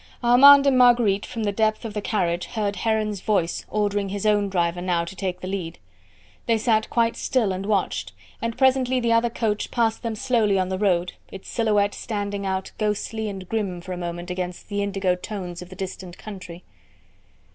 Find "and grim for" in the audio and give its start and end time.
13.29-13.93